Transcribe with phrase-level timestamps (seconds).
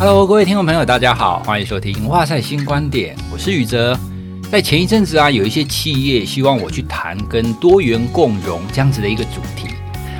[0.00, 3.98] Hello，各位听众朋友，大家好，欢迎收听《哇塞新观点》，我是宇哲。
[4.48, 9.66] 在前一阵子啊，有一些企业希望我去谈跟多元共融这样子的一个主题。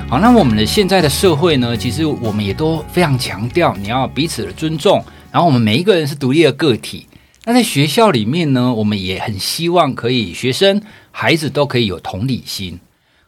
[0.09, 5.01] 好，那我们的现在的社会呢，其实我们也都非常强调你要彼此的尊重，
[5.31, 7.07] 然后我们每一个人是独立的个体。
[7.45, 12.77] 那在学校里面呢，我们也很希望可以学生孩子都可以有同理心。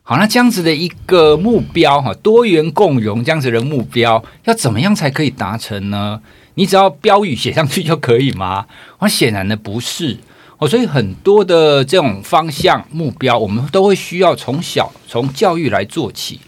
[0.04, 6.20] 好，那这样子的一个目标哈，多元共融这样子的目标，要怎么样才可以达成呢？
[6.56, 8.66] 你只要标语写上去就可以吗？
[9.00, 10.18] 我 显然的不是。
[10.58, 16.40] 哦，所以很多的这种方向目标，我们都会需要从小从教育来做起。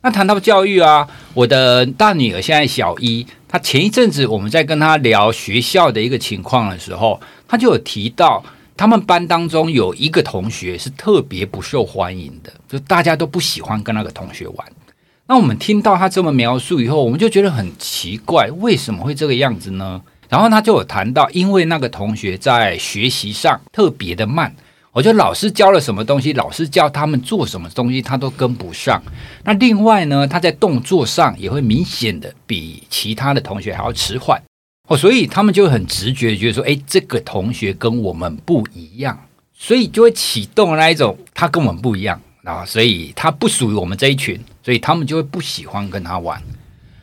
[0.00, 8.44] 那谈到教育啊，我的大女儿现在小一，她前一阵子我们在跟她聊学校的一个情况的时候，她就有提到，
[8.76, 14.72] 他们班当中有一个同学是特别不受欢迎的，就大家都不喜欢跟那个同学玩。
[15.30, 20.00] 那我们听到他这么描述以后，我们就觉得很奇怪，为什么会这个样子呢？
[20.26, 24.56] 然后他就有谈到，因为那个同学在学习上特别的慢。
[24.90, 29.02] 我觉得老师教了什么东西，老师教他们做什么东西，他都跟不上。
[29.44, 34.42] 那另外呢，他在动作上也会明显的比其他的同学还要迟缓。
[34.88, 46.42] 哦，所以他们就很直觉觉得说，哎，这个同学跟我们不一样，所以就会启动那一种他跟我们不一样啊，所以他不属于我们这一群，所以他们就会不喜欢跟他玩。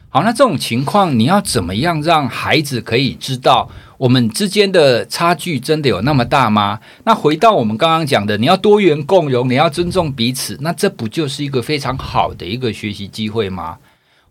[0.10, 3.68] 好，那这种情况你要怎么样让孩子可以知道？
[3.98, 6.80] 我们之间的差距真的有那么大吗？
[7.06, 13.80] 那回到我们刚刚讲的，你要多元共融，你要尊重彼此，那这不就是一个非常好的一个学习机会吗？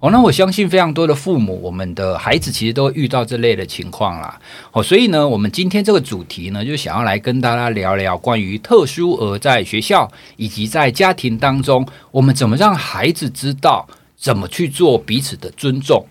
[0.05, 4.39] 哦，那我相信非常多的父母，我们的孩子其实都会遇到这类的情况啦。
[4.71, 16.07] 哦，所以呢，我们今天这个主题呢，就想要来跟大家聊聊关于特殊儿在学校以及在家庭当中，我们怎么让孩子知道怎么去做彼此的尊重。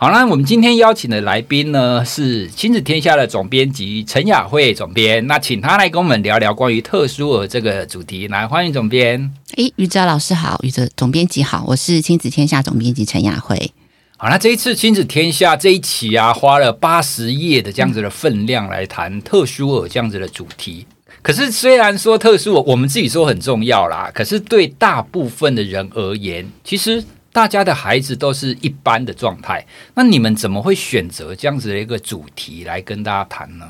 [0.00, 5.26] 好，那我们今天邀请的来宾呢，是亲子天下的总编辑陈雅慧总编。
[5.26, 8.28] 那请他来跟我们聊聊关于特殊儿这个主题。
[8.28, 9.34] 来，欢迎总编。
[9.56, 13.72] 诶，宇哲老师好，宇哲总编辑好，我是亲子天下总编辑陈雅慧。
[14.16, 20.86] 好，那这一次亲子天下这一期啊，花了八十页的这样子的分量来谈特殊儿这样子的主题。
[21.22, 27.02] 可是虽然说特殊儿，我们自己说很重要啦，可是对大部分的人而言，其实。
[27.32, 33.66] 大家的孩子都是一般的状态，那你们怎么会选择这样子的一个主题来跟大家谈呢？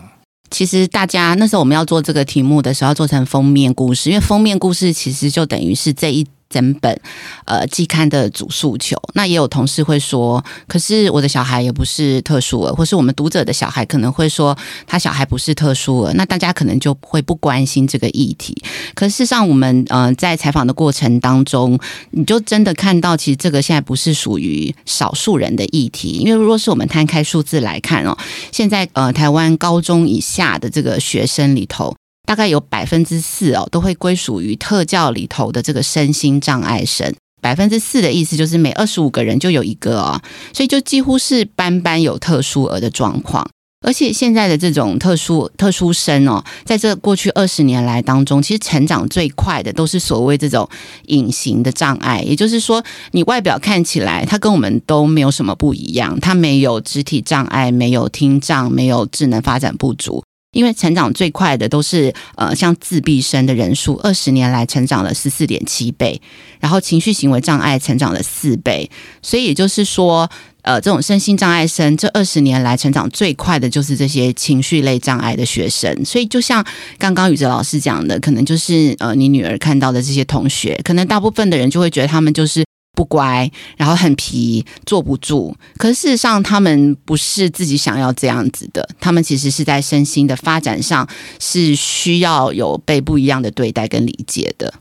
[0.51, 6.27] 其实大家那时候我们要做这个题目的时候，要做成封面故事，因为封面故事其实就等于是这一。
[6.50, 6.98] 整本
[7.44, 18.56] 呃季刊的主诉求，那也有同事会说，可是我的小孩也不是特殊儿，或是我们读者的小孩可能会说他小孩不是特殊儿，那大家可能就会不关心这个议题。
[18.94, 21.78] 可事实上，我们呃在采访的过程当中，
[22.12, 28.16] 你就真的看到，其实这个现在不是属于少数人的议题，因为如果是我们摊开数字来看哦，
[28.50, 31.94] 现在呃台湾高中以下的这个学生里头。
[32.28, 37.11] 大概有百分之四哦，都会归属于特教里头的这个身心障碍生。
[37.41, 40.21] 百分之四的意思就是每二十五个人就有一个哦，
[40.53, 43.49] 所以就几乎是班班有特殊儿的状况。
[43.81, 50.69] 而且现在的这种特殊特殊生哦，在这过去二十年来当中，其实成长最快的都是所谓这种
[51.06, 60.22] 隐形的障碍，也就是说，你外表看起来他跟我们都没有什么不一样，他没有肢体障碍，没有听障，没有智能发展不足。
[60.53, 66.20] 因为成长最快的都是呃，像自闭生的人数，二十年来成长了十四点七倍，
[66.59, 70.28] 然后情绪行为障碍成长了四倍，所以也就是说，
[70.62, 76.04] 呃，这种身心障碍生这二十年来成长最快的就是这些情绪类障碍的学生。
[76.04, 76.65] 所以就像
[76.98, 82.65] 刚刚宇哲老师讲的，可能就是呃，你女儿看到的这些同学，可能大部分的人就会觉得他们就是。
[82.98, 85.56] 不乖，然后很皮，坐不住。
[85.76, 88.88] 可事实上，他们不是自己想要这样子的。
[88.98, 94.75] 他们其实是在身心的发展上是需要有被不一样的对待跟理解的。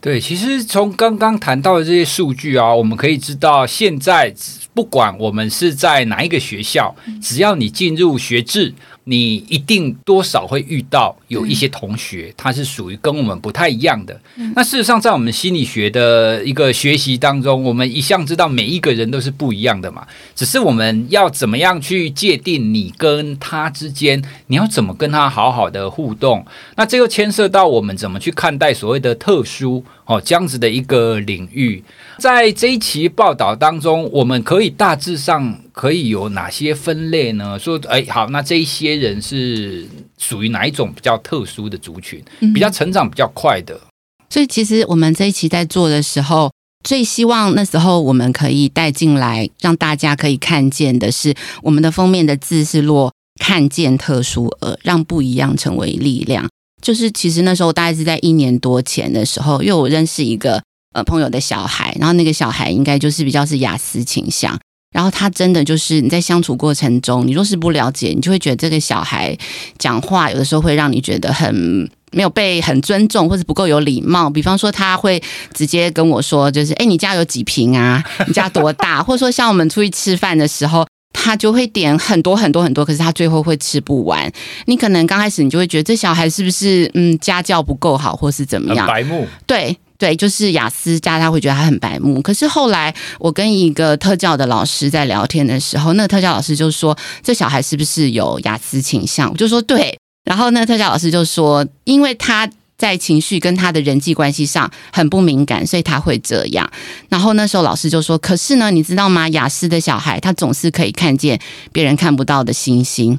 [0.00, 4.34] 对，其实从刚刚谈到的这些数据啊，我们可以知道，现在
[4.74, 6.92] 不管我们是在哪一个学校，
[7.22, 8.74] 只要你进入学制。
[9.10, 14.20] 你一定多少会遇到有一些同学，他是属于跟我们不太一样的。
[14.54, 20.06] 那事实上，在我们心理学的一个学习当中，我们一向知道每一个人都是不一样的嘛。
[20.36, 26.46] 只是我们要怎么样去界定你跟他之间，你要怎么跟他好好的互动？
[26.76, 31.82] 那这又牵涉到我们怎么去看待所谓的特殊哦，这样子的一个领域。
[32.20, 37.58] 在这一期报道当中，我们可以大致上可以有哪些分类呢？
[37.58, 39.88] 说，哎，好，那这一些人是
[40.18, 42.22] 属于哪一种比较特殊的族群，
[42.52, 43.80] 比较成长比较快的。
[44.28, 46.52] 所以，其实我们这一期在做的时候，
[46.84, 56.46] 最希望那时候我们可以带进来，让大家可以看见的是，我们的封面的字是落看见特殊儿，让不一样成为力量。
[56.82, 60.62] 就是其实那时候大概是在一年多前的时候，因为我认识一个
[60.94, 64.58] 呃朋友的小孩，然后那个小孩应该就是比较是雅思倾向，
[64.92, 69.36] 然后他真的就是你在相处过程中，你若是不了解，你就会觉得这个小孩
[69.78, 71.90] 讲话有的时候会让你觉得很。
[72.12, 74.28] 没有被很尊重，或者不够有礼貌。
[74.28, 75.22] 比方说，他会
[75.54, 78.02] 直接跟我说，就是“哎，你家有几平啊？
[78.26, 84.28] 你家多大？” 或者说，像我们出去吃饭的时候，他就会点很多很多很多，可是他最后会吃不完。
[84.66, 88.88] 你可能刚开始你就会觉得这小孩是不是嗯家教不够好，或是怎么样？
[88.88, 89.28] 白目。
[89.46, 92.22] 对对，就是雅思家他会觉得他很白目。
[92.22, 106.70] 可是后来我跟一个特教的老师在聊天的时候，那个特教老师就说：“这小孩是不是有雅思倾向？”我就说：“对。”然后那个，特教老师就说，因为他在情绪跟他的人际关系上很不敏感，所以他会这样。
[107.10, 109.28] 然后那时候老师就说，可是呢，你知道吗？
[109.28, 111.38] 雅思的小孩他总是可以看见
[111.72, 113.18] 别人看不到的星星。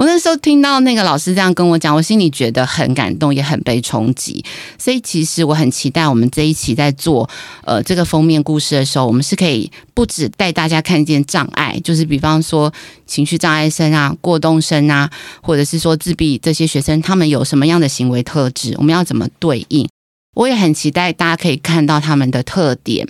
[0.00, 4.42] 我那时候听到那个老师这样跟我讲，我心里觉得很感动，也很被冲击。
[4.78, 7.28] 所以其实我很期待我们这一期在做
[7.66, 12.72] 呃这个封面故事的时候，我们是可以不止带大家看见障碍，就是比方说
[13.06, 15.10] 情绪障碍生啊、过动生啊，
[15.42, 19.86] 或者是说自闭这些学生，他们有什么样的行为特质，我们要怎么对应？
[20.34, 23.06] 我也很期待大家可以看到他们的特点。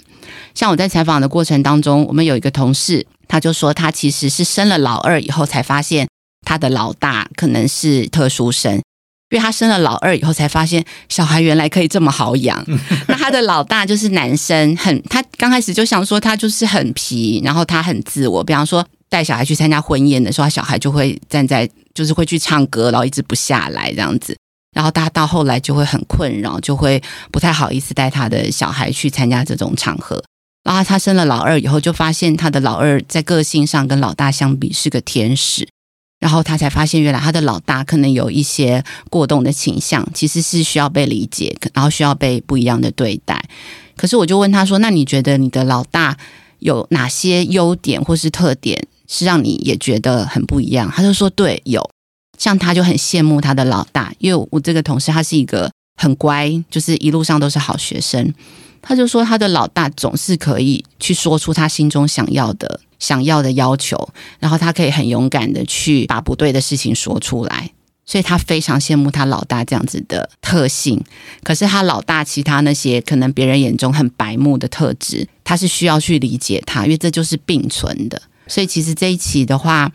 [0.57, 6.09] 像我在采访的过程当中，我们有一个同事，他就说他其实是生了老二以后才发现。
[6.47, 8.83] 他的老大可能是特殊生，因
[9.33, 12.65] 为他生了老二以后才发现小孩原来可以这么好养。
[13.07, 18.43] 那他的老大就是男生，很他刚开始就想说他就是很皮，然后他很自我。
[18.43, 24.37] 比方说带小孩去参加婚宴的时候，他小孩就会站在，就是会去唱歌，然后一直不下来这样子。
[24.73, 27.03] 然后他到后来就会很困扰，就会
[27.33, 30.23] 不太好意思带他的小孩去参加这种场合。
[30.63, 35.67] 然后他生了老二以后，就发现他的老二在个性上跟老大相比是个天使。
[36.21, 43.43] 然后他才发现，原来他的老大可能有一些过动的倾向，其实是需要被理解，然后需要被不一样的对待。
[43.97, 46.17] 可是我就问他说：“那你觉得你的老大
[46.61, 51.91] 有哪些优点或是特点，是让你也觉得很不一样？”他就说：“对，有。
[52.39, 58.33] 像他就很羡慕他的老大，因为我这个同事他是一个很乖，就是一路上都是好学生。
[58.82, 67.71] 他就说他的老大总是可以去说出他心中想要的。”想要的要求，然后他可以很勇敢的去把不对的事情说出来，
[68.05, 71.03] 所以他非常羡慕他老大这样子的特性。
[71.43, 78.21] 可是他老大其他那些可能别人眼中很白目的特质，他是需要去理解他，因为这就是并存的。
[78.47, 79.91] 所以其实这一期的话，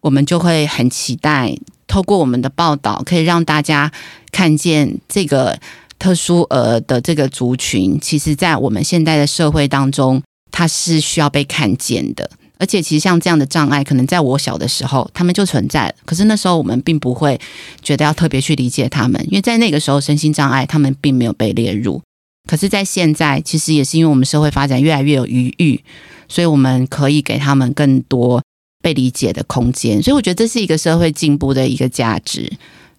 [0.00, 1.56] 我们就会很期待
[1.86, 3.92] 透过我们的报道，可以让大家
[4.32, 5.56] 看见这个
[5.98, 12.30] 特殊儿的这个族群，其实在我们现在的社会当中，它是需要被看见的。
[12.60, 15.94] 而且，其实像这样的障碍，可能在我小的时候，他们就存在了。
[16.04, 17.38] 可是那时候我们并不会
[17.82, 22.02] 觉得要特别去理解他们，因为在那个时候，身心障碍他们并没有被列入。
[22.48, 25.80] 可是，在现在，其实也是因为我们社会发展越来越有余裕，
[26.28, 28.42] 所以我们可以给他们更多
[28.82, 30.02] 被理解的空间。
[30.02, 32.50] 所以，我觉得这是一个社会进步的一个价值。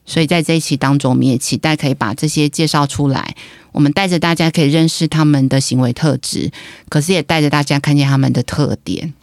[0.10, 3.36] 所以在这一期当中，我们也期待可以把这些介绍出来。
[3.72, 6.52] 我们带着大家可以认识他们的行为特质，
[6.90, 9.14] 可是也带着大家看见他们的特点。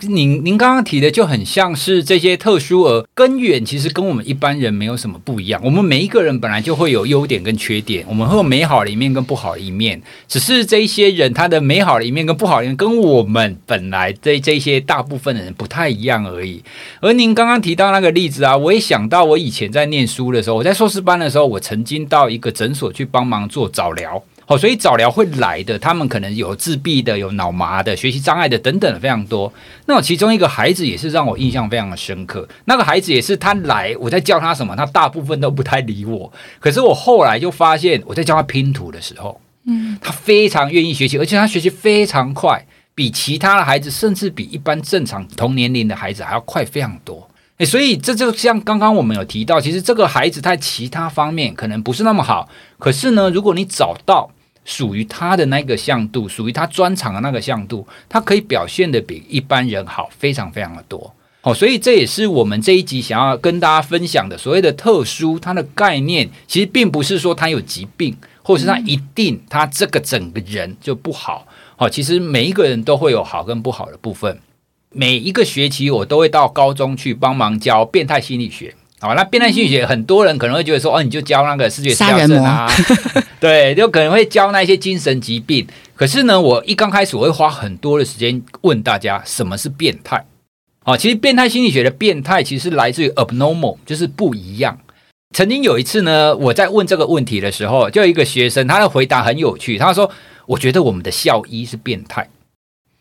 [0.00, 5.60] 您您刚刚提的就很像是这些特殊而根源，其实跟我们一般人没有什么不一样。
[5.64, 10.00] 我们每一个人本来就会有优点跟缺点，我们会有美好的一面跟不好的一面。
[10.28, 16.62] 只是这一些人他的美好的一面跟不好的一面，跟我们本来这这些大部分的人不太一样而已。
[17.00, 24.22] 而您刚刚提到那个例子啊，我也想到我以前在念书的时候，我在硕士班的时候，我曾经到一个诊所去帮忙做早疗。
[24.54, 29.52] 好，所以早疗会来的，他们可能有自闭的，有脑麻的，学习障碍的等等的非常多。
[29.86, 32.48] 那我其中一个孩子也是让我印象非常的深刻。
[32.66, 36.32] 那个孩子也是他来，我在教他什么，他大部分都不太理我。
[36.60, 47.28] 可是我后来就发现，我在教他拼图的时候，嗯，他非常愿意学习，而且他学习非常快，比其他的孩子，甚至比一般正常同年龄的孩子还要快非常多。
[47.58, 54.30] 诶，所以这就像刚刚我们有提到，其实这个孩子在其他方面可能不是那么好，可是呢，如果你找到
[54.64, 61.14] 属于他的那个向度，属于他专长的那个向度，他可以表现得比一般人好，非常非常的多。
[61.40, 71.46] 好，所以这也是我们这一集想要跟大家分享的所谓的特殊，它的概念其实并不是说他有疾病，或者是他一定他这个整个人就不好。
[71.76, 74.40] 好，其实每一个人都会有好跟不好的部分。
[74.88, 78.74] 每一个学期我都会到高中去帮忙教变态心理学。
[79.04, 82.66] 好，那变态心理学很多人可能会觉得说，哦，你就教那个视觉失调症啊，
[83.38, 85.66] 对，就可能会教那些精神疾病。
[85.94, 90.24] 可是呢，我一刚开始我会花很多的时间问大家什么是变态。
[90.84, 94.78] 哦，其实变态心理学的变态其实来自于 abnormal，就是不一样。
[95.34, 100.10] 曾经有一次呢，我在问这个问题的时候，就有一个学生他的回答很有趣，他说
[100.48, 102.26] ：“我觉得我们的校医是变态。”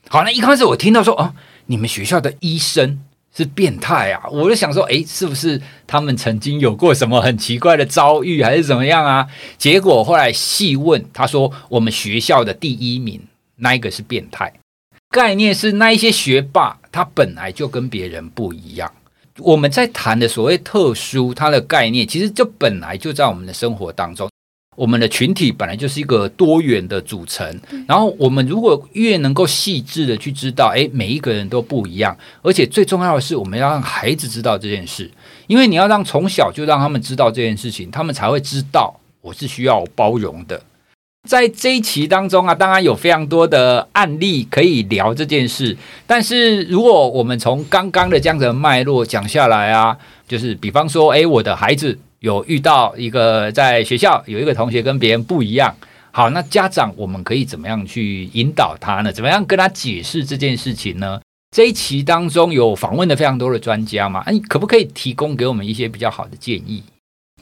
[0.09, 1.33] 好，那一开始我听到说，哦，
[1.67, 2.99] 你们学校的医生。
[3.35, 4.29] 是变态啊！
[4.29, 9.27] 我就想说，诶，是不是他们曾经有过什么很奇怪的遭遇，还是怎么样啊？
[9.57, 13.19] 结果后来细问，他说我们学校的第一名
[13.55, 14.53] 那一个是变态。
[15.09, 18.91] 概念是那一些学霸，他本来就跟别人不一样。
[19.39, 24.29] 我们在谈的所谓特殊，它的概念其实就本来就在我们的生活当中。
[24.75, 27.47] 我们的群体本来就是一个多元的组成，
[27.87, 35.09] 然后我们如果越能够细致的去知道，诶，每一个人都不一样，而且最重要的是，我们要让孩子知道这件事，
[35.47, 40.59] 因为你要让从小就让他们知道这件事情，他们才会知道我是需要包容的。
[41.29, 45.77] 在这一期当中啊，当然有非常多的案例可以聊这件事，
[46.07, 51.99] 但是如果我们从刚刚的这样的脉络讲下来啊，就是比方说，诶，我的孩子。
[52.23, 55.75] 有遇到一个在学校有一个同学跟别人不一样，
[56.11, 59.11] 好，那家长我们可以怎么样去引导他呢？
[59.11, 61.19] 怎么样跟他解释这件事情呢？
[61.53, 66.81] 这一期当中有访问的非常多的专家嘛，你可不可以提供给我们一些比较好的建议？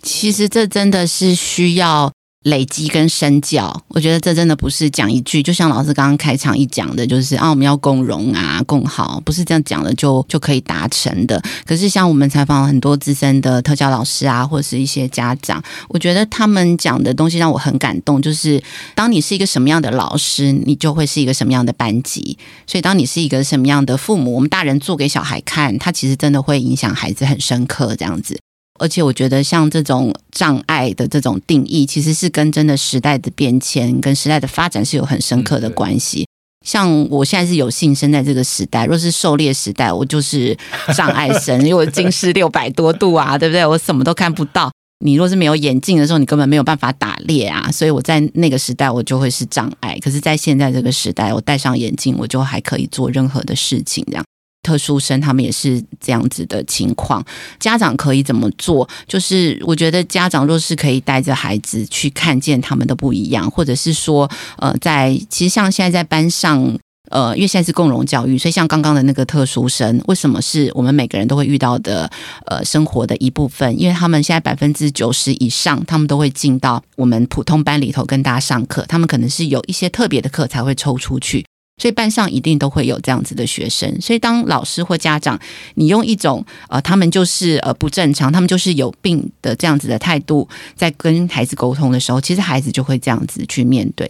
[0.02, 2.12] 其实这真的是需要。
[2.44, 11.40] 累积跟身教，我觉得这真的不是讲一句，就像老师刚刚开场一讲的，就是啊，我们要共荣啊，共好，不是这样讲的就就可以达成的。
[11.66, 18.20] 可是像我们采访很多资深的特教老师啊，或者是一些家长，我觉得他们讲的东西让我很感动。
[18.20, 18.62] 就是
[18.96, 22.36] 当你是一个什么样的老师，你就会是一个什么样的班级。
[22.66, 28.40] 所以当你是一个什么样的父母，我们大人做给小孩看，他其实真的会影响孩子很深刻，这样子。
[28.82, 36.26] 而且我觉得，像这种障碍的这种定义，其实是跟真的时代的变迁、跟时代的发展是有很深刻的关系。
[36.66, 40.58] 像我现在是有幸生在这个时代，若是狩猎时代，我就是
[40.96, 43.66] 障碍生，因为我近视六百多度啊，对不对？
[43.66, 44.72] 我什么都看不到。
[45.04, 47.70] 你若是没有眼镜的时候，你根本没有办法打猎啊。
[47.74, 49.98] 所以我在那个时代，我就会是障碍。
[50.00, 54.24] 可是，在现在这个时代，我戴上眼镜，我就还可以做任何的事情，这样。
[54.64, 57.24] 特殊生他们也是这样子的情况，
[57.60, 58.88] 家长可以怎么做？
[59.08, 66.78] 就是我觉得家长若是可以带着孩子去看见他们的不一样，或者是说，呃，在其实像现在在班上，
[67.10, 72.10] 呃，因为现在是共融教育，所以像刚刚的那个特殊生，为什么是我们每个人都会遇到的
[72.46, 73.80] 呃生活的一部分？
[73.80, 81.44] 因为他们现在百分之九十以上，他们都会进到我们普通班里头跟大家上课，他们可能是有一些特别的课才会抽出去。
[81.82, 85.40] 所以班上一定都会有这样子的学生，所以当老师或家长，
[85.74, 94.08] 你用一种呃，他们就是呃不正常，他们就是有病的这样子的态度，在跟孩子沟通的时候，其实孩子就会这样子去面对。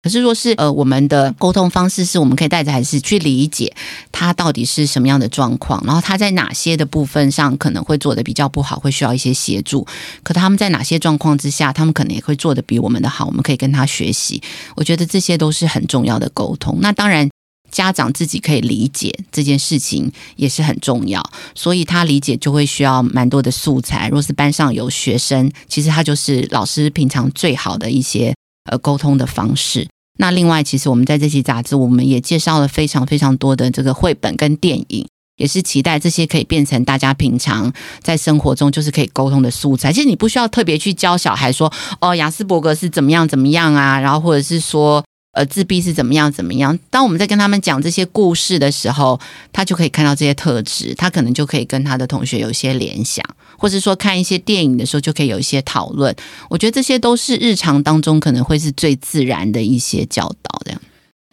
[0.00, 3.74] 可是，若是呃，我们的沟通方式是我们可以带着孩子去理解
[4.12, 9.84] 他到底是什么样的状况，然后他在哪些的部分上可能会做得比较不好，会需要一些协助。
[10.22, 14.40] 可他们在哪些状况之下，他们可能也会做得比我们的好，我们可以跟他学习。
[14.76, 16.78] 我觉得这些都是很重要的沟通。
[16.80, 17.28] 那当然，
[17.72, 21.22] 家长自己可以理解这件事情也是很重要，
[21.56, 24.08] 所以他理解就会需要蛮多的素材。
[24.08, 28.32] 若是班上有学生，其实他就是老师平常最好的一些
[28.68, 29.88] 呃沟通的方式。
[30.18, 35.06] 那另外，其实我们在这期杂志，我们也介绍了非常非常多的这个绘本跟电影，
[35.36, 37.72] 也是期待这些可以变成大家平常
[38.02, 39.92] 在生活中就是可以沟通的素材。
[39.92, 45.04] 其实你不需要特别去教小孩说，哦，雅斯伯格是怎么样怎么样啊，然后或者是说。
[45.38, 46.32] 呃，自闭是怎么样？
[46.32, 46.76] 怎么样？
[46.90, 49.20] 当我们在跟他们讲这些故事的时候，
[49.52, 53.24] 他就可以看到这些特质，他可能就可以跟他的同学有一些联想，
[53.56, 56.12] 或者说看一些电影的时候就可以有一些讨论。
[56.50, 60.60] 我觉得这些都是日常当中可能会是最自然的一些教导。
[60.64, 60.82] 这样。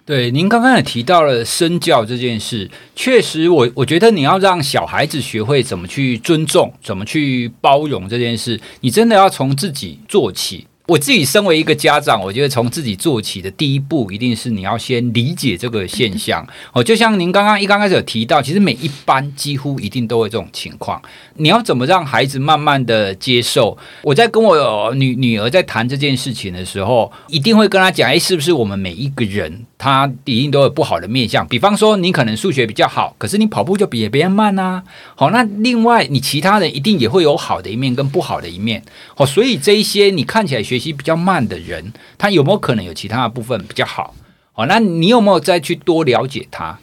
[0.06, 10.68] 对，您刚刚也提到了身教这件事，确实我，我我觉得你要让小孩子学会怎么去尊重、怎么去包容这件事，你真的要从自己做起。
[10.88, 16.46] 我自己身为一个家长，我觉得从自己做起的第一步，一定是你要先理解这个现象。
[16.74, 21.02] 哦，就像您刚刚一刚开始有提到，其实每一班几乎一定都会这种情况。
[21.38, 23.76] 你要怎么让孩子慢慢的接受？
[24.04, 31.48] 我在跟我女女儿在谈这件事情的时候，一定会跟她讲：哎，是不是我们每一个人他一定都有不好的面相？
[31.48, 34.84] 比方说，你可能数学比较好，可是你跑步就比别人慢啊。
[35.16, 38.84] 好，那另外你其他人一定也会有好的一面跟不好的一面。
[39.16, 40.75] 好，所以这一些你看起来学。
[40.76, 44.14] 学习比较慢的人，他有没有可能有其他的部分比较好？
[44.56, 46.78] 哦，那你有没有再去多了解他？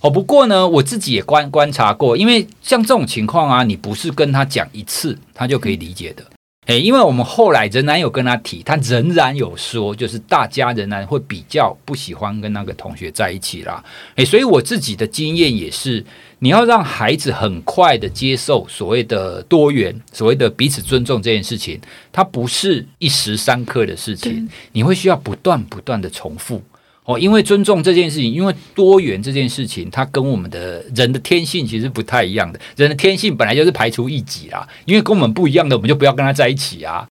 [0.00, 6.24] 哦，不过呢，我自己也观观察过，因为像这种情况啊，你不是跟他讲一次，他就可以理解的。
[6.70, 13.84] 诶，因为我们后来仍然有跟他提，他仍然有说，就是大家仍然会比较不喜欢跟那个同学在一起啦。
[14.14, 16.04] 诶，所以我自己的经验也是，
[16.38, 21.80] 你要让孩子很快的接受所谓的多元，所谓的彼此尊重这件事情，
[22.12, 26.62] 它不是一时三刻的事情，你会需要不断不断的重复。
[27.10, 32.60] 哦，因为尊重这件事情，因为多元这件事情，它跟我们的人的天性其实不太一样的。
[32.76, 37.06] 人的天性本来就是排除异己啦，因为跟我们不一样的，我们就不要跟他在一起啊。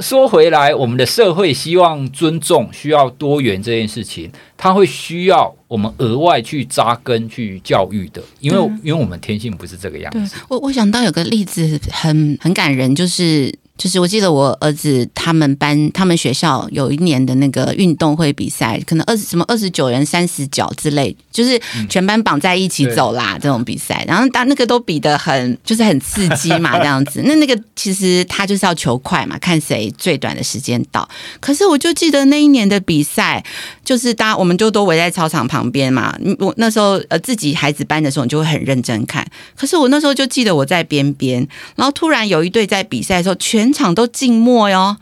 [0.00, 10.36] 说回来，我们的社会希望尊重、需要多元这件事情，它会需要我们额外去扎根、去教育的，因为因为我们天性不是这个样子。
[10.48, 13.54] 我我想到有个例子很很感人，就是。
[13.82, 27.22] 就是我记得我儿子他们班他们学校有一年的那个运动会比赛，可能二十什么二十九人三十脚之类，就是全班绑在一起走啦、嗯、这种比赛，然后当那个都比的很就是很刺激嘛 这样子。
[27.24, 31.08] 那那个其实他就是要求快嘛，看谁最短的时间到。
[31.40, 33.44] 可是我就记得那一年的比赛，
[33.84, 36.16] 就是大家我们就都围在操场旁边嘛。
[36.38, 39.26] 我那时候呃自己孩子班的时候，你就会很认真看。
[39.56, 43.71] 可是我那时候就记得我在边边，然后突然有一队在比赛的时候全。
[43.72, 44.96] 场都静默哟，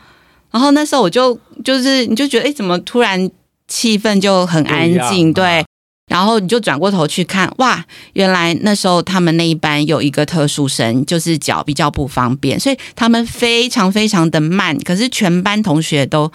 [0.50, 3.30] 然后那时候我就就是你就觉得哎，怎么突然
[3.68, 5.32] 气氛就很安静？
[5.32, 5.64] 对，
[6.08, 7.84] 然后你就转过头去看，哇，
[8.14, 14.76] 原来那时候他们那一班有一个特殊生，就是脚比较不方便，所以他们非常非常的慢。
[14.80, 16.30] 可是全班同学都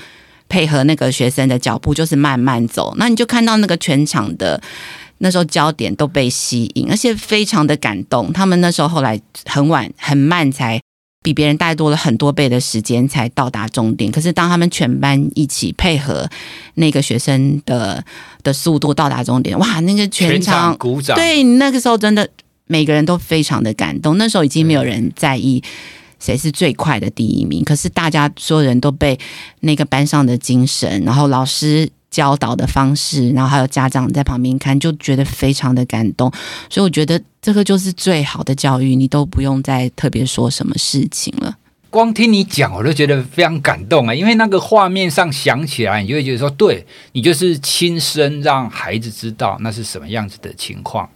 [0.47, 2.93] 配合那个学生的脚步，就是慢慢走。
[2.97, 4.61] 那你就看到那个全场的
[5.17, 8.31] 那时候焦点都被吸引，而且非常的感动。
[8.31, 10.79] 他们那时候后来很晚很慢才。
[11.25, 16.29] 比别人带多了很多倍的时间才到达终点，可是当他们全班一起配合
[16.75, 18.05] 那个学生的
[18.43, 22.29] 的速度到达终点，哇，那个全场，全场鼓掌，对，那个时候真的
[22.67, 24.19] 每个人都非常的感动。
[24.19, 25.63] 那时候已经没有人在意
[26.19, 29.17] 谁是最快的第一名，可是大家所有人都被
[29.61, 31.89] 那个班上的精神，然后老师。
[32.15, 36.31] 教导的方式，然后还有家长在旁边看，就觉得非常的感动。
[36.69, 41.57] 所以我觉得这个就是最好的教育，你都不用再特别说什么事情了。
[41.89, 44.15] 光听你讲，我都觉得非常感动啊！
[44.15, 51.09] 因为那个画面上想起来，你就会觉得说，对，你就是亲身让孩子知道那是什么样子的情况。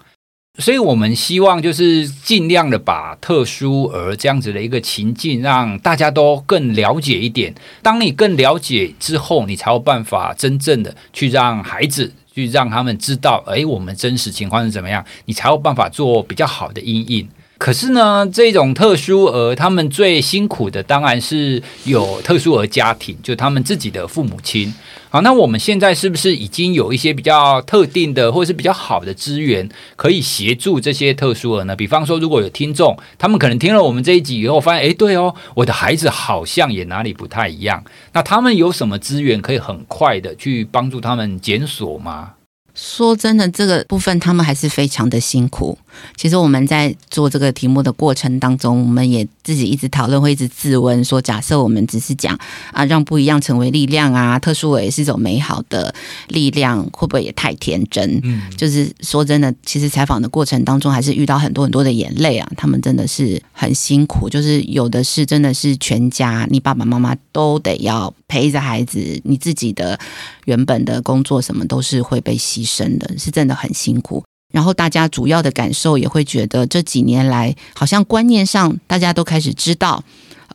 [0.59, 7.55] 所以我们希望就是尽量的把特殊儿这样子的一个情境，让大家都更了解一点。
[7.81, 17.27] 当你更了解之后，你才有办法真正的去让孩子，去让他们知道，诶，我们真实情况是怎么样，你才有办法做比较好的阴影。
[17.57, 24.73] 可是呢，这种特殊儿他们最辛苦的当然是有特殊儿家庭，就他们自己的父母亲。
[25.11, 31.75] 好，那我们现在是不是已经有一些比较特定的，或者是比较好的资源，可以协助这些特殊儿呢？
[31.75, 37.83] 比方说，如果有听众，他们可能听了我们这一集以后，发现，诶，对哦，我的孩子好像也哪里不太一样。
[38.13, 42.33] 那他们有什么资源可以很快的去帮助他们检索吗？
[42.81, 45.77] 说真的，这个部分他们还是非常的辛苦。
[46.15, 52.39] 其实我们在做这个题目的过程当中，我们也自己一直讨论，会一直自问说：假设我们只是讲
[52.71, 55.93] 啊，让不一样成为力量啊，特殊也是一种美好的
[56.29, 58.17] 力量，会不会也太天真？
[58.23, 62.49] 嗯，就是说真的，其实采访的过程当中，还是遇到很多很多的眼泪啊。
[62.55, 69.99] 他们真的是很辛苦，就是有的是真的是全家，你爸爸妈妈都得要陪着孩子，你自己的
[70.49, 74.23] 原本的工作什么都是会被牺牲的，是真的很辛苦。
[74.51, 80.03] 然后大家主要的感受也会觉得这几年来，好像观念上大家都开始知道，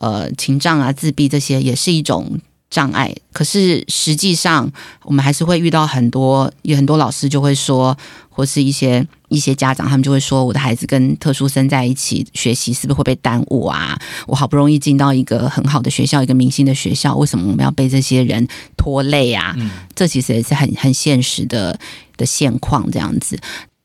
[0.01, 3.15] 呃，情障啊、自闭这些也是一种障碍。
[3.33, 4.69] 可是实际上，
[5.05, 7.97] 我们还是会遇到很多，有很多老师就会说，
[8.29, 13.99] 或是一些一些家长他们就会说，我的孩子跟特殊生在一起学习是不是会被耽误啊？
[14.27, 19.55] 我好不容易进到一个很好的学校，一个明星的学校，为什么我们要被这些人拖累啊？
[19.59, 21.79] 嗯，这其实也是很很现实的
[22.17, 23.39] 的现况，这样子。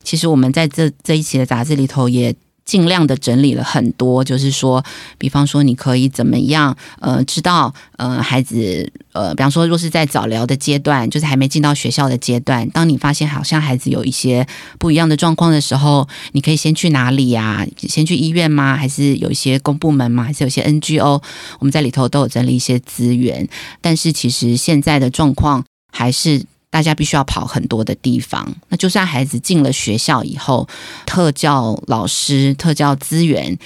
[0.04, 2.34] 其实我们在这这一期的杂志里头也
[2.70, 4.84] 尽量的整理了很多，就是说，
[5.18, 14.46] 比方说你可以怎么样，呃，知道，呃，孩子，呃，比方说，若是在早疗的阶段，就是还没进到学校的阶段，当你发现好像孩子有一些
[14.78, 17.66] 不一样的状况的时候，你可以先去哪里呀？
[17.80, 18.78] 先去医院吗？
[18.78, 20.26] 还是有一些公部门吗？
[20.26, 21.20] 还是有些 NGO？
[21.58, 23.50] 我们在里头都有整理一些资源，
[23.82, 26.46] 但是其实现在的状况还是。
[26.72, 30.68] 大家必须要跑很多的地方，那就算孩子进了学校以后，
[31.06, 33.58] 特教老师、特教资源，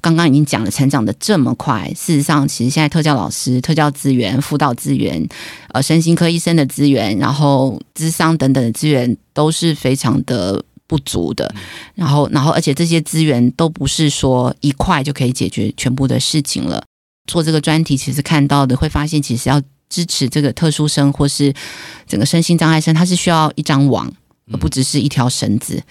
[0.00, 1.92] 刚刚已经讲了，成长的这么快。
[1.96, 5.28] 事实上，其实现在特教老师、特教资源、辅导资源、
[5.72, 11.52] 呃，身心科医生的资源，然后智商等等的资源，都是非常的不足的。
[11.94, 16.82] 然后，然后，而且这些资源都不是说一块就可以解决全部的事情了。
[17.28, 21.52] 做这个专题，其实看到的会发现，其实要支持这个特殊生或是
[22.08, 24.10] 整个身心障碍生，它是需要一张网，
[24.50, 25.82] 而不只是一条绳子。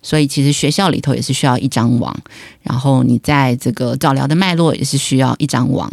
[0.00, 2.16] 所以，其实学校里头也是需要一张网，
[2.62, 5.90] 然后你在这个早疗的脉络也是需要一张网，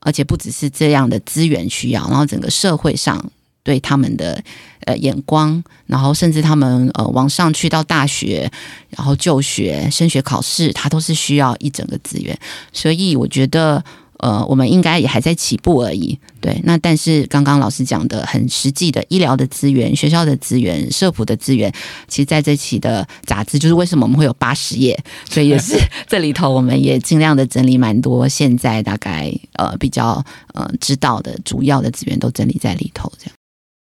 [0.00, 3.22] 而且不只是这样的资源需要，然后整个社会上
[3.62, 4.42] 对他们的
[4.86, 8.50] 呃眼光，然后甚至他们呃往上去到大学，
[8.88, 12.36] 然后就学、升学考试，它都是需要一整个资源。
[12.72, 13.84] 所以，我觉得。
[14.22, 16.58] 呃，我们应该也还在起步而已，对。
[16.62, 21.72] 那但是刚刚老师讲的很实际的医疗的资源、学校的资源、社普的资源，
[22.06, 24.96] 其实在这期的杂志，就是为什么我们会有八十页，
[25.28, 25.76] 所以也是
[26.08, 33.34] 这里头我们也尽量的整理蛮多，现在大概呃比较呃知道的主要的资源都整理在里头，这样。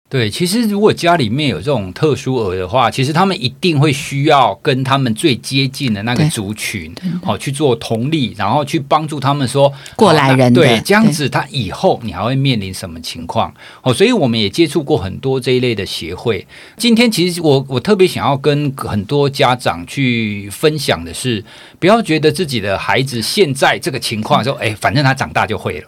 [0.09, 10.53] 对，其实如果家里面有这种特殊儿的话，其实他们一定会需要跟他们最接近的那个族群，好、哦、去做同理，然后去帮助他们说过来人。
[10.53, 13.53] 对，这样子他以后你还会面临什么情况？
[13.81, 16.47] 哦，所以我们也接触过很多这一类的协会。
[16.77, 21.43] 今天其实我我特别想要跟很多家长去分享的是，
[21.79, 25.87] 不要觉得自己的孩子现在这个情况说，哎，反正他长大就会了。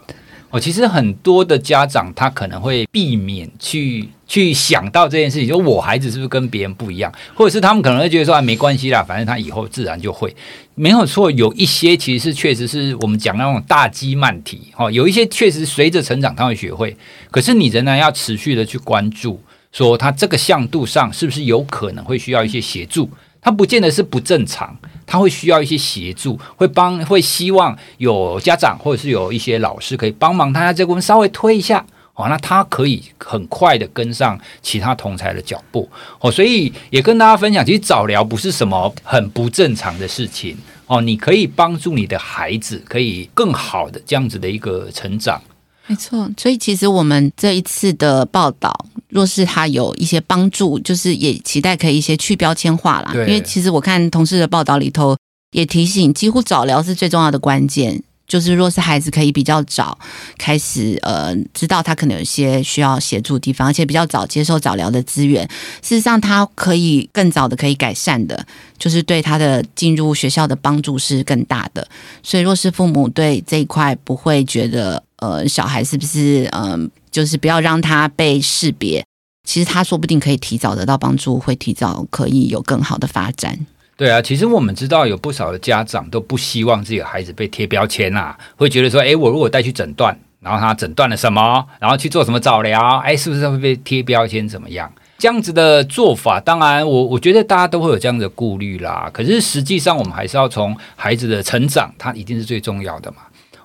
[0.50, 10.34] 哦，其实很多的家长他可能会避免去去想到这件事情，就我孩子是不是跟别人不一样，或者是他们可能会觉得说啊，没关系啦，反正他以后自然就会。
[10.74, 16.96] 没有错，有一些其实是确实是我们讲那种大机慢题，哦，有一些确实随着成长他会学会，
[17.30, 19.40] 可是你仍然要持续的去关注，
[19.72, 23.08] 说他这个向度上是不是有可能会需要一些协助，
[23.40, 24.76] 他不见得是不正常。
[25.06, 45.42] 他会需要一些协助，会帮，会希望有家长或者是有一些老师可以帮忙他这部分稍微推一下哦，那他可以很快的跟上其他同才的脚步哦，所以也跟大家分享，其实早疗不是什么很不正常的事情哦，你可以帮助你的孩子可以更好的这样子的一个成长。
[45.90, 48.72] 没错，所以其实我们这一次的报道，
[49.08, 53.10] 若是他有一些帮助，就是也期待可以一些去标签化啦。
[53.12, 55.16] 因为其实我看同事的报道里头
[55.50, 58.00] 也提醒，几乎早疗是最重要的关键。
[58.30, 59.98] 就是若是孩子可以比较早
[60.38, 65.44] 开始，呃，知道他可能有些需要协助的地方，而且比较早接受早疗的资源，
[65.82, 68.46] 事实上他可以更早的可以改善的，
[68.78, 71.84] 就是对他的进入学校的帮助是更大的。
[72.22, 79.04] 所以若是父母对这一块不会觉得，呃，小孩是不是，嗯、就是不要让他被识别，
[79.42, 83.58] 其实他说不定可以提早得到帮助，会提早可以有更好的发展。
[84.00, 94.90] 对啊，其实我们知道有不少的家长都不希望自己的孩子被贴标签啊，会觉得说，哎，我如果带去诊断，然后他诊断了什么，然后去做什么早疗，哎，是不是会被贴标签怎么样？
[95.18, 99.10] 这样子的做法，当然我我觉得大家都会有这样的顾虑啦。
[99.12, 103.18] 可是实际上，我们还是要从孩子的成长，他一定是最重要的嘛。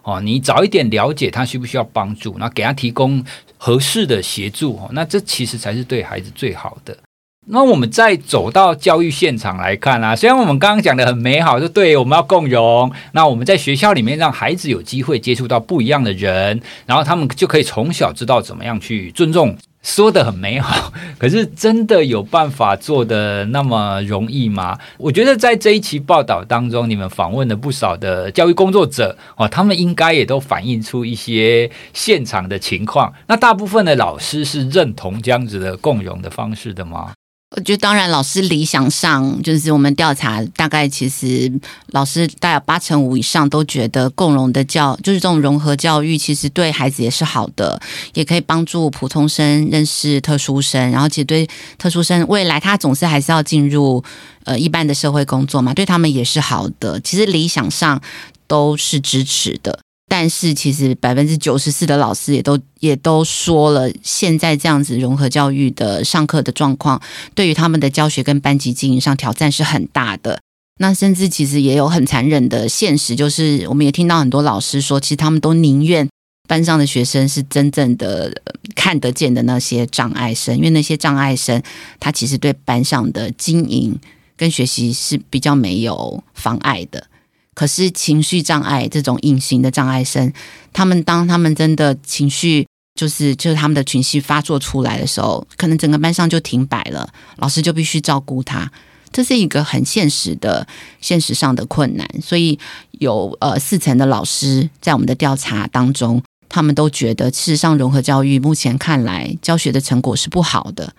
[0.03, 3.23] 哦，你早一点了解他需不需要帮助，那给他提供
[3.57, 6.97] 合适的协助，哦，那这其实才是对孩子最好的。
[7.47, 19.55] 那我们再走到教育现场来看啊，虽然我们刚刚讲的很美好，就对，我们要共融，那我们在学校里面让孩子有机会接触到不一样的人，然后他们就可以从小知道怎么样去尊重。
[19.83, 24.75] 说得很美好， 可是真的有办法做得那么容易吗？
[24.97, 33.13] 我觉得在这一期报道当中，你们访问了不少的教育工作者哦，他们应该也都反映出一些现场的情况。
[33.27, 37.13] 那大部分的老师是认同这样子的共融的方式的吗？
[37.55, 41.49] 我觉得当然，老师理想上就是我们调查，大概其实
[41.91, 47.79] 老师大概八成五以上都觉得共融的教，就是这种融合教育，其实对孩子也是好的，
[48.13, 54.03] 也可以帮助普通生认识特殊生，然后其实对特殊生未来他总是还是要进入
[54.43, 56.99] 呃一般的社会工作嘛，对他们也是好的。
[56.99, 58.01] 其实理想上
[58.47, 59.79] 都是支持的。
[60.17, 67.01] 但是，其实百分之九十四的老师也都也都说了，现在这样子融合教育的上课的状况，
[67.33, 70.39] 对于他们的教学跟班级经营上挑战是很大的。
[70.79, 76.07] 那甚至其实也有很残忍的现实，就是我们也听到很多老师说，其实他们都宁愿
[76.47, 78.41] 班上的学生是真正的
[78.73, 81.61] 看得见的那些障碍生，因为那些障碍生
[81.99, 83.99] 他其实对班上的经营
[84.37, 87.05] 跟学习是比较没有妨碍的。
[87.55, 90.31] 可是情绪障碍这种隐形的障碍生，
[90.71, 98.71] 他们当他们真的情绪就是就是他们的情绪发作出来的时候，可能整个班上就停摆了，老师就必须照顾他，
[99.11, 100.67] 这是一个很现实的
[101.01, 102.07] 现实上的困难。
[102.21, 102.59] 所以
[102.91, 110.93] 有呃四成的老师在我们的调查当中，他们都觉得，事实上融合教育目前看来教学的成果是不好的。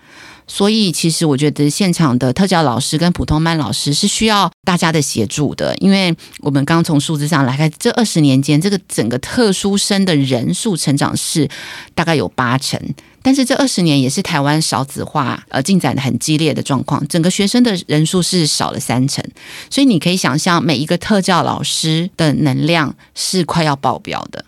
[0.47, 11.49] 所以，其实我觉得现场的特教老师跟普通班老师是需要大家的协助的，因为我们刚从数字上来看，这二十年间，这个整个特殊生的人数成长是
[11.93, 12.79] 大概有八成，
[13.21, 19.21] 但是这二十年也是台湾少子化呃进展的很激烈的状况，整个学生的人数是少了三成，
[19.69, 24.45] 所以你可以想象，每一个特教老师的能量是快要爆表的，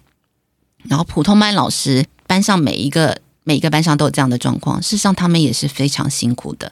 [0.87, 3.19] 然后普通班老师班上每一个。
[3.43, 6.71] 每个班上都有这样的状况，事实上他们也是非常辛苦的。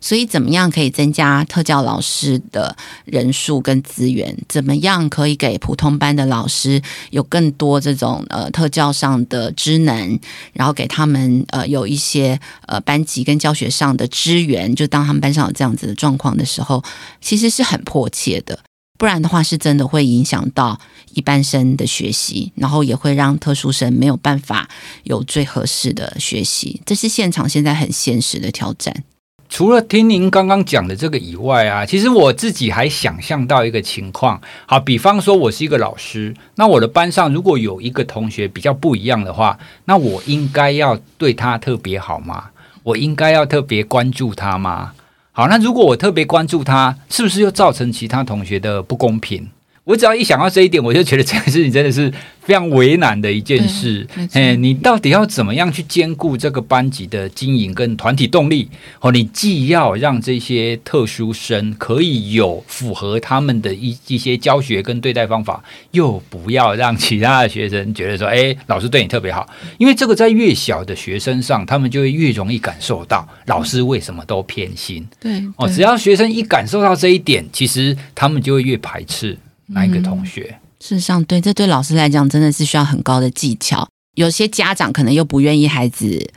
[0.00, 4.36] 所以，怎么样可以增加特教老师的人数跟资源？
[4.48, 10.20] 怎么样可以给普通班的老师有更多这种呃特教上的职能，
[10.52, 14.74] 然后给他们呃有一些呃班级跟教学上的支援？
[14.74, 16.84] 就当他们班上有这样子的状况的时候，
[17.20, 18.58] 其实是很迫切的。
[18.98, 20.78] 不然的话，是真的会影响到
[21.14, 24.68] 一般生的学习，然后也会让特殊生没有办法
[25.04, 26.82] 有最合适的学习。
[26.84, 29.04] 这是现场现在很现实的挑战。
[29.48, 34.38] 除了听您刚刚讲的这个以外啊，其实我自己还想象到一个情况。
[34.66, 42.50] 好，比方说我是一个老师，那我的班上如果有一个同学比较不一样的话，那我应该要对他特别好吗？
[42.82, 44.92] 我应该要特别关注他吗？
[45.38, 49.48] 好，那如果我特别关注他，是不是又造成其他同学的不公平？
[49.88, 54.06] 我只要一想到这一点，我就觉得这件事情真的是非常为难的一件事。
[54.34, 58.68] 哎，你到底要怎么样去兼顾这个班级的经营跟团体动力？
[59.00, 69.48] 哦，你既要让这些特殊生可以有符合他们的一一些教学跟对待方法，又不要让其他的学生觉得说，哎，老师对你特别好。
[69.78, 75.08] 因为这个在越小的学生上，他们就会越容易感受到老师为什么都偏心。
[75.18, 79.34] 对，哦，只要学生一感受到这一点，其实他们就会越排斥。
[79.68, 80.48] 哪一个同学？
[80.50, 83.88] 嗯，事实上，对，这对老师来讲真的是需要很高的技巧。
[84.14, 86.28] 有些家长可能又不愿意孩子，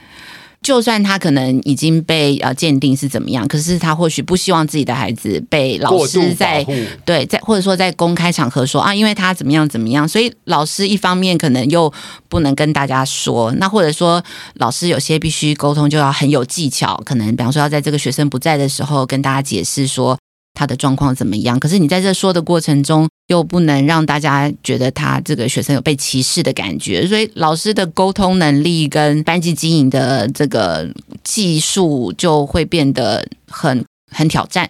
[0.61, 6.63] 就算他可能已经被呃鉴定是怎么样，可是他或许不希望自己的孩子被老师在
[7.03, 11.91] 对在或者说在公开场合说啊，因为他怎么样怎么样，所以老师一方面可能又
[12.29, 14.23] 不能跟大家说，那或者说
[14.55, 20.15] 老师有些必须沟通就要很有技巧，可能比方说要在这个学生不在的时候跟大家解释说。
[20.53, 21.57] 他的状况怎么样？
[21.57, 30.89] 可是你在这说的过程中，又不能让大家觉得他这个学生有被歧视的感觉，所以老师的沟通能力跟班级经营的这个
[31.23, 34.69] 技术就会变得很很挑战。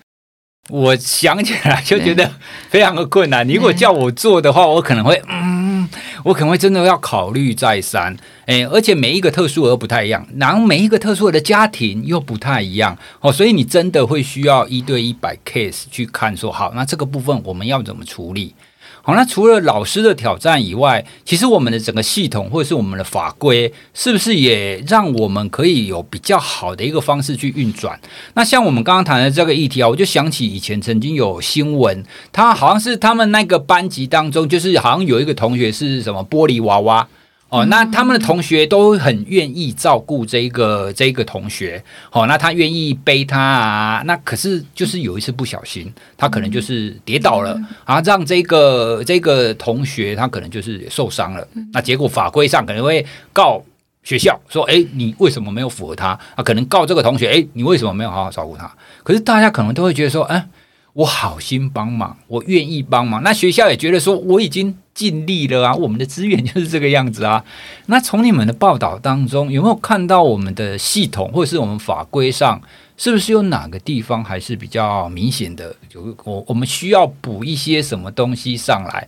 [0.70, 2.32] 我想起来就觉得
[2.70, 3.46] 非常的困难。
[3.46, 5.61] 你如果叫我做的话，我可能会嗯，
[6.24, 8.16] 我可能会真的要考虑再三。
[8.46, 18.54] 诶，而且每一个特殊额不太一样，然后每一个特殊额的家庭又不太一样哦，所以你真的会需要一对一百 case 去看说，好，那这个部分我们要怎么处理？
[19.04, 28.00] 好，那除了老师的挑战以外，其实我们的整个系统或者是我们的法规，是不是也让我们可以有比较好的一个方式去运转？
[28.36, 37.08] 那像我们刚刚谈的这个议题啊，我就想起以前曾经有新闻，他好像是他们那个班级当中，就是好像有一个同学是什么玻璃娃娃。
[37.52, 41.84] 哦，那他们的同学都很愿意照顾这个这个同学，
[42.14, 53.62] 哦，那他愿意背他啊，那可是就是有一次不小心，他可能就是跌倒了，啊，让这个这个同学他可能就是受伤了，那结果法规上可能会告
[54.02, 56.18] 学校说，哎，你为什么没有符合他？
[56.36, 58.74] 啊，可能告这个同学，哎，你为什么没有好好照顾他？
[59.04, 60.48] 可是大家可能都会觉得说，哎。
[60.94, 63.24] 我好心帮忙，我愿意帮忙。
[63.24, 67.44] 那学校也觉得说我已经尽力了啊，我们的资源就是这个样子啊。
[67.86, 72.62] 那从你们的报道当中，有没有看到我们的系统或是我们法规上，
[72.98, 75.74] 是不是有哪个地方还是比较明显的？
[75.88, 79.08] 就我我们需要补一些什么东西上来？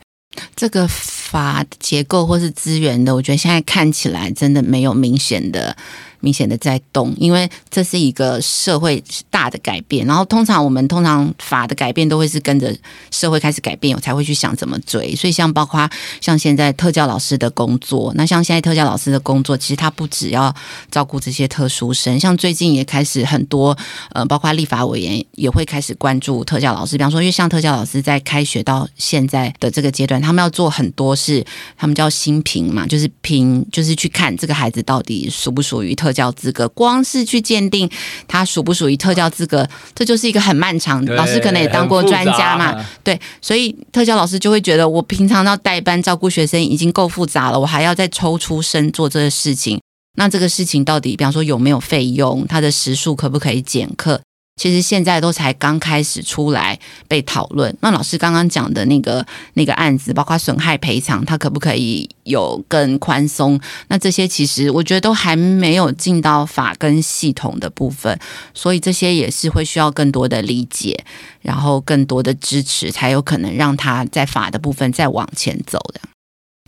[0.56, 5.76] 这个法结构或是资源的，我觉得现在看起来真的没有明显的。
[6.24, 10.08] 明显的在动，因为这是一个社会大的改变。
[10.08, 12.74] 然后通常我们通常法的改变都会是跟着
[13.12, 15.14] 社会开始改变，我才会去想怎么追。
[15.14, 15.88] 所以像包括
[16.22, 20.56] 像现在特教老师的工作，那像现在特教老师的工作，其实他不只要
[20.90, 23.78] 照顾这些特殊生，像最近也开始很多
[24.14, 26.98] 呃，包括立法委员也会开始关注特教老师。
[26.98, 36.13] 比方说，因为像特教老师在开学到现在的这个阶段，他们要做很多事，他们叫新评嘛，就是评，就是去看这个孩子到底属不属于特。
[36.14, 37.90] 特教资格，光是去鉴定
[38.28, 41.04] 他属不属于特教资格，这就是一个很漫长。
[41.08, 49.82] 老师可能也当过专家嘛，对，所以特教老师就会觉得，我平常要带班照顾学生已经够复杂了，我还要再抽出身做这个事情。
[50.16, 54.22] 那这个事情到底，比方说有没有费用，他的时数可不可以减课？
[54.56, 57.76] 其实现在都才刚开始出来被讨论。
[57.82, 63.60] 那老师刚刚讲的那个那个案子，包括损害赔偿，它可不可以有更宽松？
[63.88, 68.18] 那这些其实我觉得都还没有进到法跟系统的部分，
[68.54, 71.04] 所以这些也是会需要更多的理解，
[71.42, 76.13] 然后更多的支持，才有可能让他在法的部分再往前走的。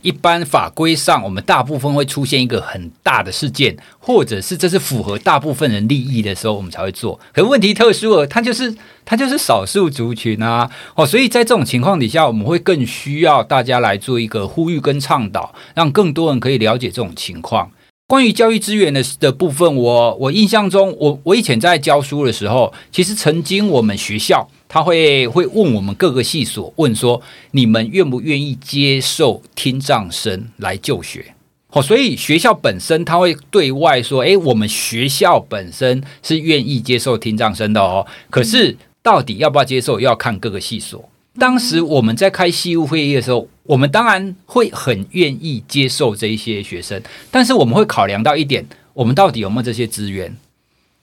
[0.02, 7.18] 一般法规上，我们大部分会出现一个很大的事件，或者是这是符合大部分人利益的时候，我们才会做。
[7.32, 8.72] 可问题特殊了，它就是
[9.04, 17.70] 它就是少数族群啊，哦，所以在这种情况底下，我们会更需要大家来做一个呼吁跟倡导，让更多人可以了解这种情况。
[18.08, 24.48] 关于教育资源的的部分，我我印象中，我我以前在教书的时候，其实曾经我们学校。
[24.68, 31.34] 他会会问我们各个系所，问说，你们愿不愿意接受听障生来就学？
[31.68, 38.04] 好，所以学校本身他会对外说，诶，我们学校本身是愿意接受听障生的哦。
[38.28, 41.08] 可是到底要不要接受，要看各个系所。
[41.38, 50.36] 当时我们在开系务会议的时候，我们当然会很愿意接受这一些学生，但是我们会考量到一点，我们到底有没有这些资源？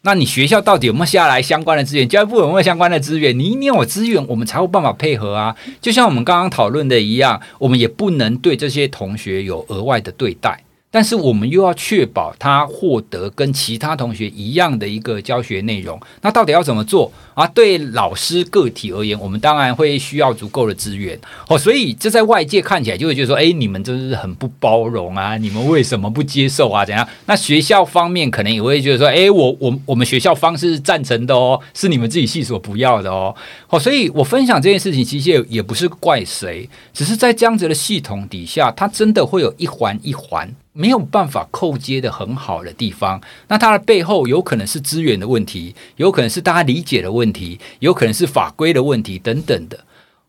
[0.06, 2.08] 那你学校到底有没有下来相关的资源？
[2.10, 3.38] 教育部有没有相关的资源？
[3.38, 5.56] 你一定要有资源，我们才有办法配合啊！
[5.82, 10.63] 就像我们刚刚讨论的一样，我们也不能对这些同学有额外的对待。
[10.94, 17.48] 但是我们又要确保他获得跟其他同学一样的一个教学内容，那到底要怎么做啊？
[17.48, 21.58] 对老师个体而言，我们当然会需要足够的资源哦。
[21.58, 25.36] 所以这在外界看起来就会觉得说，哎，你们真是很不包容啊！
[25.36, 26.86] 你们为什么不接受啊？
[26.86, 27.08] 怎样？
[27.26, 33.36] 那学校方面可能也会觉得说，哎，我我我们学校方是赞成的哦，是你们自己系所不要的哦。
[33.66, 40.48] 好，所以我分享这件事情，其实也也不是怪谁，只是在这样子的系统底下，它真的会有一环一环。
[40.74, 49.86] 没有办法扣接的很好的地方，那它的背后有可能是资源的问题，有可能是大家理解的问题，有可能是法规的问题等等的。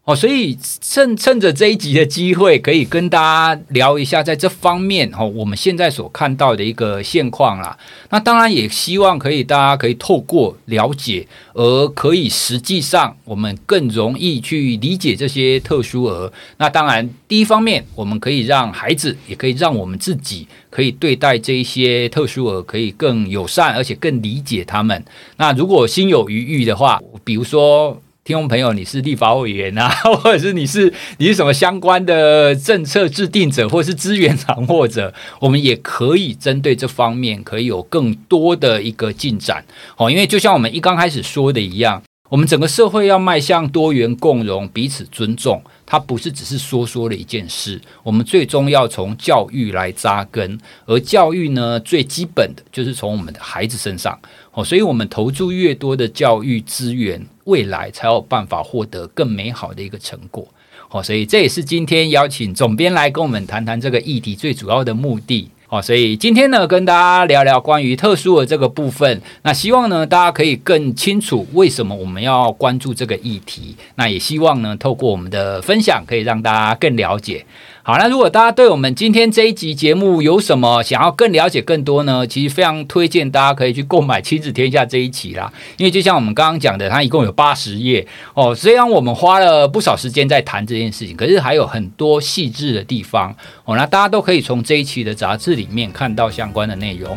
[0.06, 7.74] 哦，所以趁趁着这一集的机会，可以跟大家聊一下在这方面哦，我们现在所看到的一个现况啦。
[8.10, 16.30] 那当然也希望可以大家可以透过了解，而可以实际上我们更容易去理解这些特殊儿。
[16.58, 25.02] 那当然，第一方面我们可以让孩子，也可以让我们自己，可以对待这一些特殊儿可以更友善，而且更理解他们。
[25.38, 27.98] 那如果心有余裕的话，比如说。
[28.24, 29.86] 听众朋友，你是立法委员啊，
[30.22, 39.62] 或者是你是你是什么相关的政策制定者，或是资源掌握者，我们也可以针对这方面可以有更多的一个进展。
[39.98, 47.78] 哦，因为就像我们一刚开始说的一样，我们整个社会要迈向多元共融、彼此尊重，它不是只是说说的一件事。
[48.02, 54.18] 我们最终要从教育来扎根，而教育呢，最基本的就是从我们的孩子身上。
[54.54, 60.46] 哦，所以我们投注越多的教育资源，未来才有办法获得更美好的一个成果。
[60.90, 65.50] 哦，所以这也是今天邀请总编来跟我们谈谈这个议题最主要的目的。
[65.68, 69.20] 哦，所以今天呢，跟大家聊聊关于特殊的这个部分。
[69.42, 73.74] 那希望呢，大家可以更清楚为什么我们要关注这个议题。
[73.96, 77.44] 那也希望呢，透过我们的分享，可以让大家更了解。
[77.86, 82.26] 好，那如果大家对我们今天这一集节目有什么想要更了解更多呢？
[82.26, 88.54] 其实非常推荐大家可以去购买《亲子天下》这一期啦，因为就像我们刚刚讲的，它一共有八十页哦。
[88.54, 93.76] 虽然我们花了不少时间在谈这件事情，可是还有很多细致的地方哦。
[93.76, 97.14] 那大家都可以从这一期的杂志里面看到相关的内容。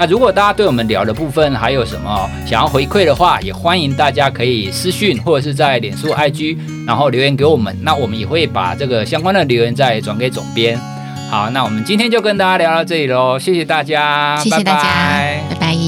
[0.00, 7.76] 那如果大家对我们聊的部分还有什么想要回馈的话，也欢迎大家可以私讯或者是在脸书、IG，然后留言给我们。
[7.82, 10.80] 那我们也会把这个相关的留言再转给总编。
[11.30, 14.82] 好，那我们今天就跟大家聊到这里喽，谢谢大家，谢谢大家。
[15.50, 15.79] 拜拜。